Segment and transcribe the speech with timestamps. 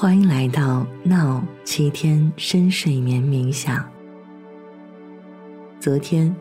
[0.00, 3.84] 欢迎来到闹七天深睡眠冥想。
[5.80, 6.32] 昨天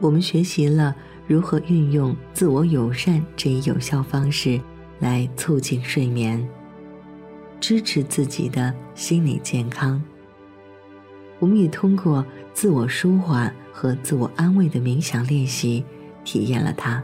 [0.00, 0.94] 我们学习了
[1.26, 4.60] 如何运用自我友善这一有效方式
[4.98, 6.46] 来促进睡眠，
[7.58, 9.98] 支持自己的心理健康。
[11.38, 12.22] 我们也通过
[12.52, 15.82] 自我舒缓和自我安慰的冥想练习，
[16.22, 17.02] 体验了它。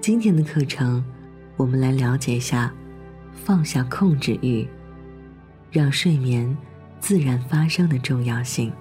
[0.00, 1.04] 今天的课程，
[1.56, 2.74] 我们来了解一下。
[3.44, 4.68] 放下控制欲，
[5.70, 6.54] 让睡眠
[7.00, 8.72] 自然发生的重要性。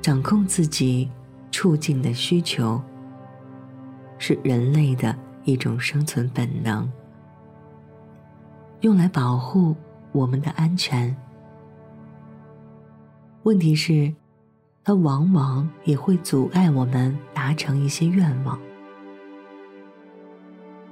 [0.00, 1.10] 掌控自己
[1.50, 2.80] 处境的需求，
[4.16, 5.14] 是人类的
[5.44, 6.90] 一种生存本能，
[8.80, 9.76] 用来保护
[10.12, 11.14] 我们的安全。
[13.42, 14.10] 问题是，
[14.82, 18.58] 它往往也会阻碍我们达成一些愿望。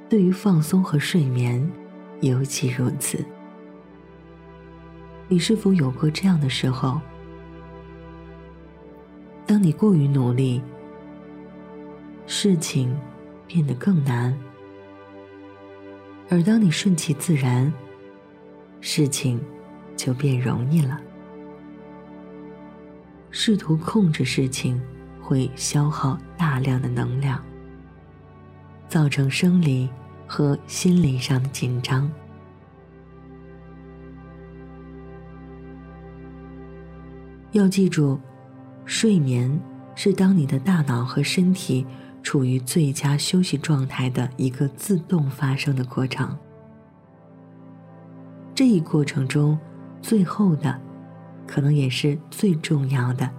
[0.08, 1.68] 对于放松和睡眠，
[2.20, 3.24] 尤其如此。
[5.28, 7.00] 你是否有过这样的时候？
[9.44, 10.62] 当你过于努力，
[12.26, 12.96] 事情
[13.46, 14.32] 变得更难；
[16.30, 17.72] 而当你顺其自然，
[18.80, 19.40] 事情
[19.96, 21.00] 就变容易了。
[23.32, 24.80] 试图控制事情，
[25.20, 27.44] 会消耗大量的能量。
[28.88, 29.88] 造成生理
[30.26, 32.10] 和心理上的紧张。
[37.52, 38.20] 要记住，
[38.84, 39.58] 睡眠
[39.94, 41.86] 是当你的大脑和身体
[42.22, 46.36] 处于最佳休息状态的一个自动发生的过程。
[48.54, 49.58] 这一过程中，
[50.02, 50.78] 最后的，
[51.46, 53.30] 可能也是最重要的，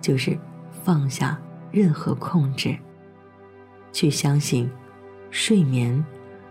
[0.00, 0.36] 就是
[0.82, 2.76] 放下任何控制，
[3.92, 4.68] 去相信。
[5.30, 6.04] 睡眠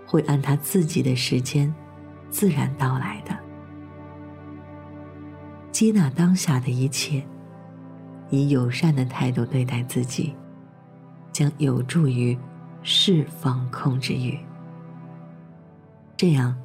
[0.05, 1.73] 会按他自己的时间
[2.29, 3.37] 自然到来的。
[5.71, 7.23] 接纳当下的一切，
[8.29, 10.35] 以友善的态度对待自己，
[11.31, 12.37] 将有助于
[12.81, 14.37] 释放控制欲。
[16.17, 16.55] 这样，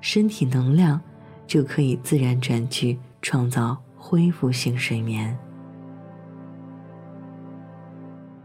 [0.00, 1.00] 身体能量
[1.46, 5.38] 就可以自然转去创造恢复性睡眠。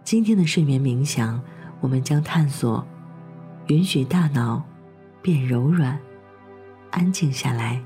[0.04, 1.42] 今天的睡眠冥想，
[1.80, 2.86] 我们将探索。
[3.68, 4.62] 允许大脑
[5.22, 5.98] 变柔软、
[6.92, 7.82] 安静下来，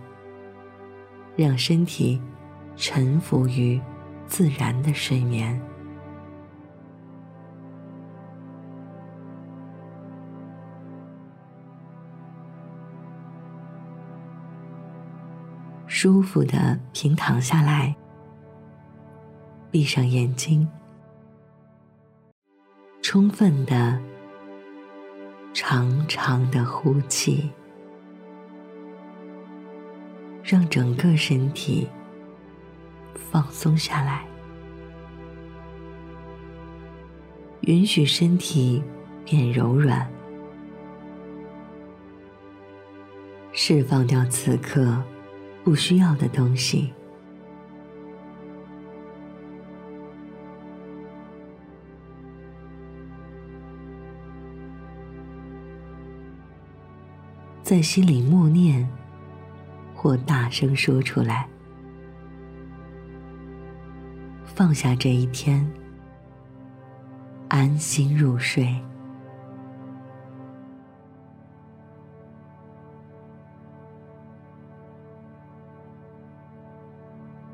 [1.35, 2.19] 让身体
[2.75, 3.79] 臣服于
[4.25, 5.61] 自然的睡眠。
[15.85, 17.95] 舒服的平躺下来，
[19.69, 20.67] 闭上眼睛，
[23.01, 23.99] 充分的。
[25.59, 27.49] 长长的呼气，
[30.43, 31.87] 让整个身体
[33.31, 34.23] 放松下来，
[37.61, 38.83] 允许身体
[39.25, 40.07] 变柔软，
[43.51, 45.03] 释放掉此刻
[45.63, 46.93] 不需要的东西。
[57.67, 58.87] 在心里默念，
[59.93, 61.45] 或大声说出来，
[64.45, 65.69] 放下这一天，
[67.49, 68.73] 安心入睡，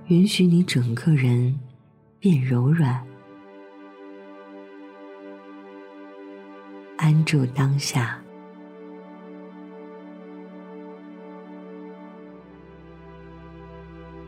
[0.09, 1.59] 允许你整个人
[2.19, 3.03] 变柔软，
[6.97, 8.22] 安住当下。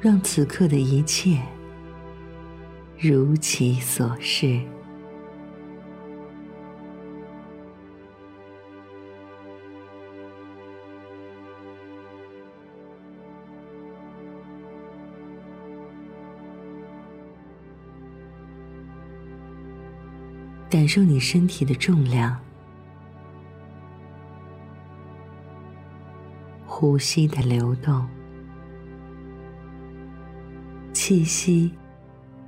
[0.01, 1.41] 让此刻的一切
[2.99, 4.61] 如其所是，
[20.69, 22.37] 感受你身体的重量，
[26.65, 28.07] 呼吸的流动。
[31.07, 31.71] 气息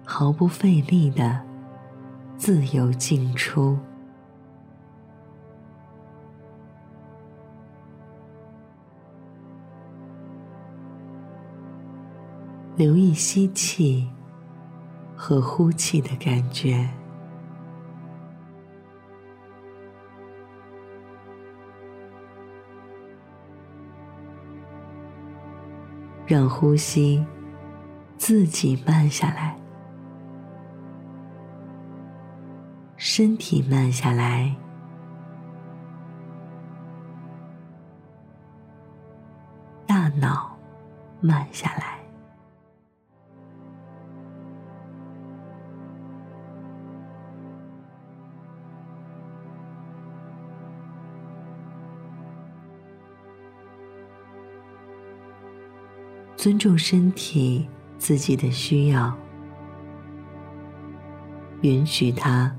[0.03, 1.39] 毫不费力的
[2.37, 3.77] 自由进出。
[12.75, 14.09] 留意吸气
[15.15, 16.89] 和呼气的感觉。
[26.25, 27.23] 让呼吸。
[28.17, 29.55] 自己慢下来，
[32.97, 34.53] 身体慢下来，
[39.85, 40.57] 大脑
[41.21, 41.97] 慢下来。
[56.35, 57.67] 尊重身体
[57.97, 59.11] 自己的需要，
[61.61, 62.55] 允许它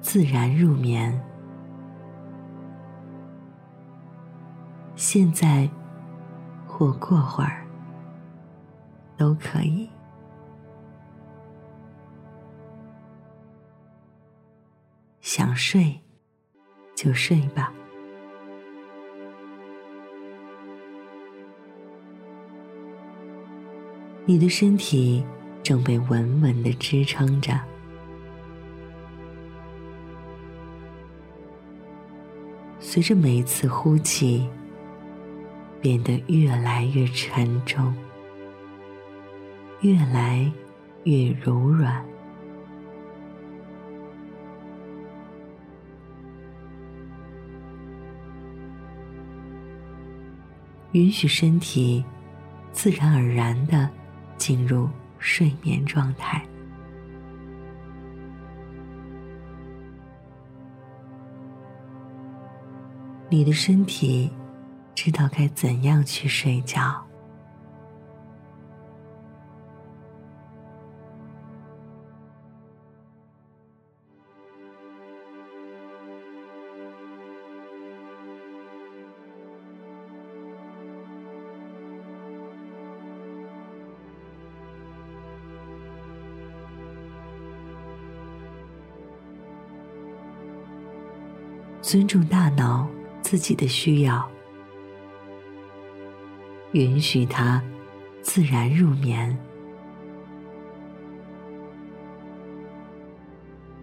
[0.00, 1.20] 自然入眠。
[4.94, 5.68] 现在
[6.66, 7.66] 或过会儿
[9.16, 9.90] 都可以。
[15.20, 16.00] 想睡
[16.94, 17.70] 就睡吧。
[24.28, 25.24] 你的身体
[25.62, 27.56] 正被稳稳的支撑着，
[32.80, 34.48] 随着每一次呼气，
[35.80, 37.94] 变得越来越沉重，
[39.82, 40.50] 越来
[41.04, 42.04] 越柔软。
[50.90, 52.04] 允许身体
[52.72, 53.88] 自然而然的。
[54.36, 54.88] 进入
[55.18, 56.44] 睡眠状态，
[63.28, 64.30] 你的身体
[64.94, 67.05] 知道该怎样去睡觉。
[91.86, 92.84] 尊重大脑
[93.22, 94.28] 自己的需要，
[96.72, 97.62] 允许它
[98.22, 99.38] 自然入眠。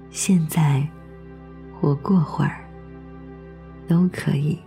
[0.10, 0.86] 现在
[1.80, 2.70] 或过会儿
[3.88, 4.60] 都可以。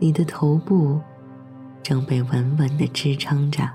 [0.00, 1.00] 你的头部。
[1.82, 3.68] 正被稳稳的支撑着，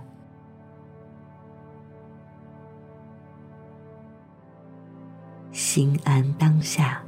[5.52, 7.02] 心安当下。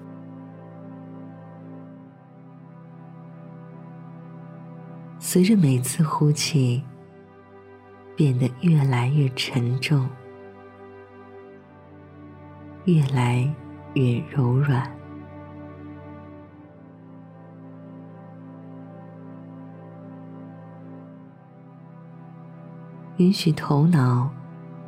[5.20, 6.84] 随着每次呼气，
[8.16, 10.10] 变得越来越沉重，
[12.86, 13.48] 越来
[13.94, 14.99] 越柔软。
[23.20, 24.30] 允许头脑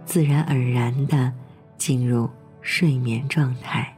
[0.06, 1.31] 自然而然的
[1.78, 2.30] 进入
[2.62, 3.94] 睡眠状态。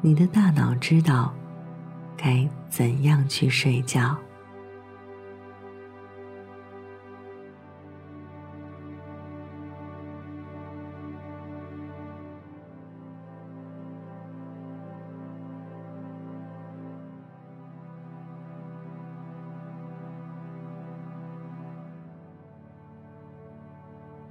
[0.00, 1.34] 你的大脑知道
[2.16, 4.16] 该怎样去睡觉。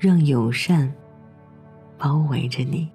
[0.05, 0.93] 让友善
[1.97, 2.87] 包围着你，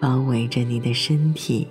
[0.00, 1.66] 包围着你的身体，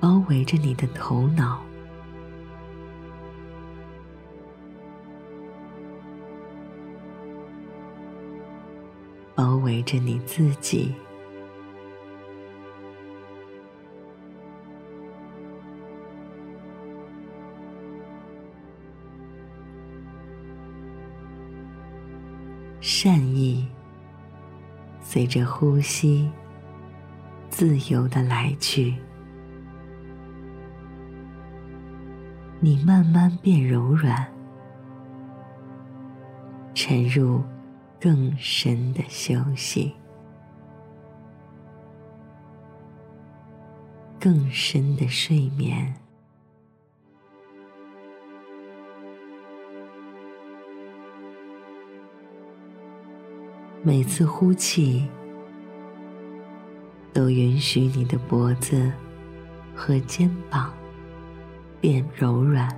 [0.00, 1.60] 包围着你的头脑，
[9.34, 10.94] 包围着你自己。
[23.06, 23.64] 善意
[25.00, 26.28] 随着呼吸
[27.48, 28.96] 自由的来去，
[32.58, 34.26] 你慢慢变柔软，
[36.74, 37.40] 沉入
[38.00, 39.94] 更深的休息，
[44.18, 45.94] 更深的睡眠。
[53.86, 55.06] 每次呼气，
[57.12, 58.90] 都允许你的脖子
[59.76, 60.74] 和肩膀
[61.80, 62.68] 变柔软，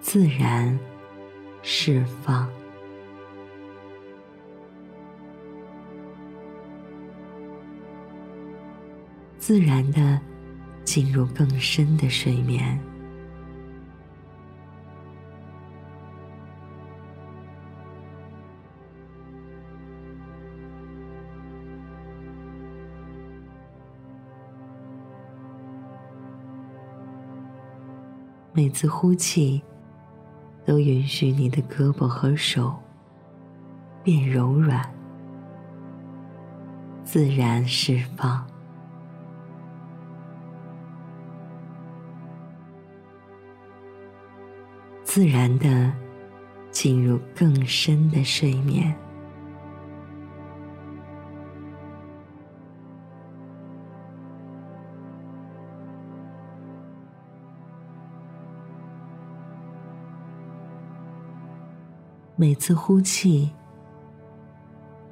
[0.00, 0.78] 自然
[1.60, 2.50] 释放。
[9.36, 10.18] 自然的
[10.82, 12.80] 进入更深的睡眠。
[28.52, 29.62] 每次呼气，
[30.64, 32.74] 都允许你的胳膊和手
[34.02, 34.84] 变柔软，
[37.04, 38.44] 自然释放。
[45.04, 45.92] 自然的
[46.70, 48.94] 进入更深的睡眠，
[62.40, 63.50] 每次呼气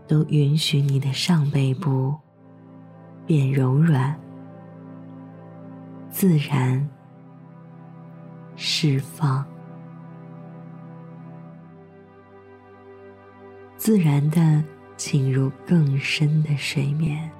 [0.06, 2.16] 都允许你的上背部
[3.26, 4.18] 变柔软，
[6.08, 6.88] 自然
[8.56, 9.44] 释放。
[13.76, 14.64] 自然的
[14.96, 17.30] 进入更深的睡眠，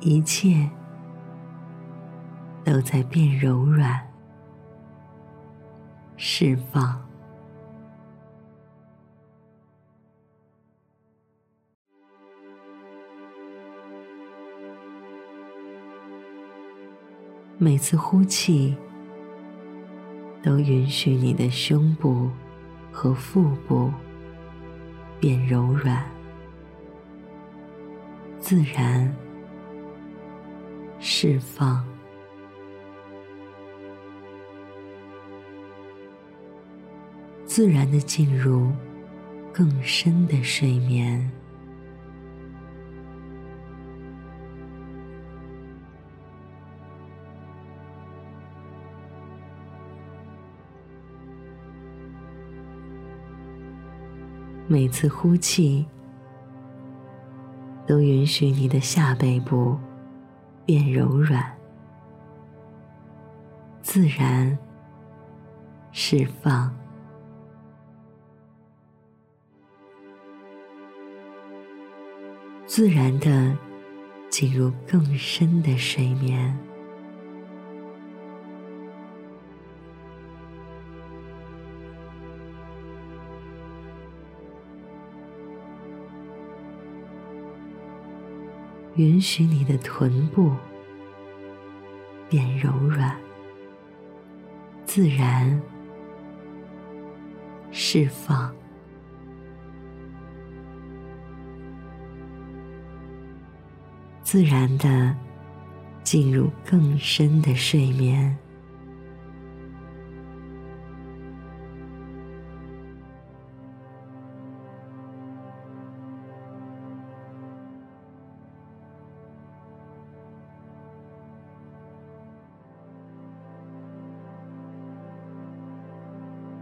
[0.00, 0.68] 一切
[2.64, 4.00] 都在变柔软、
[6.16, 7.02] 释放。
[17.58, 18.76] 每次呼气，
[20.42, 22.30] 都允许你的胸部
[22.92, 23.90] 和腹部
[25.18, 26.04] 变柔软，
[28.38, 29.12] 自然
[31.08, 31.86] 释放，
[37.44, 38.72] 自然的进入
[39.52, 41.30] 更深的睡眠。
[54.66, 55.86] 每次呼气，
[57.86, 59.78] 都允许你的下背部
[60.66, 61.56] 变柔软，
[63.82, 64.58] 自然
[65.92, 66.74] 释放，
[72.66, 73.56] 自然的
[74.28, 76.58] 进入更深的睡眠。
[88.96, 90.50] 允许你的臀部
[92.30, 93.14] 变柔软，
[94.86, 95.60] 自然
[97.70, 98.54] 释放，
[104.22, 105.14] 自然的
[106.02, 108.34] 进入更深的睡眠。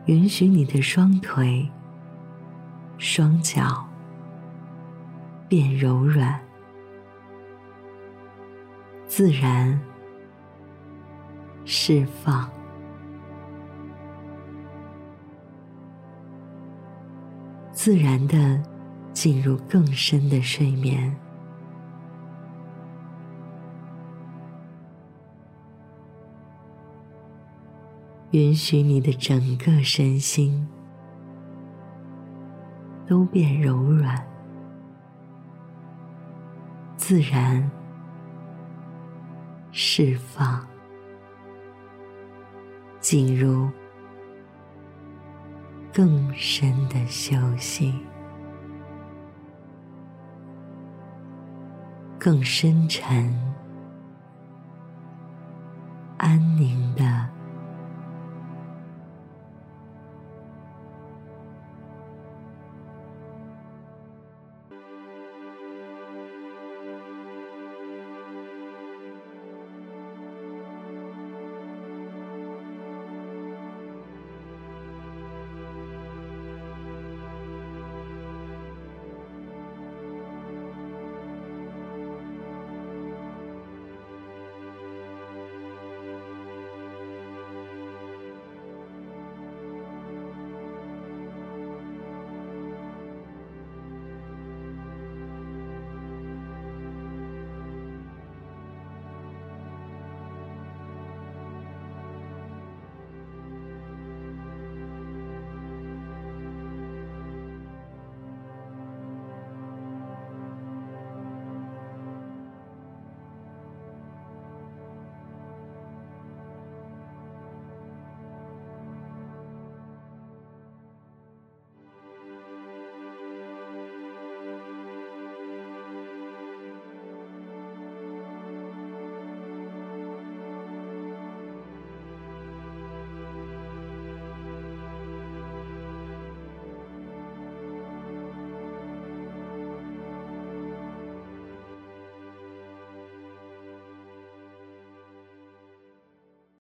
[0.06, 1.66] 允许你的双腿、
[2.99, 3.88] 双脚
[5.49, 6.38] 变柔软，
[9.06, 9.80] 自然
[11.64, 12.50] 释放，
[17.73, 18.62] 自然的
[19.14, 21.16] 进入更深的睡眠。
[28.35, 30.67] 允许你的整个身心
[33.07, 34.26] 都变柔软，
[36.97, 37.71] 自然
[39.71, 40.67] 释放，
[42.99, 43.71] 进入
[45.93, 47.95] 更深的休息，
[52.19, 53.33] 更深沉、
[56.17, 57.24] 安宁的。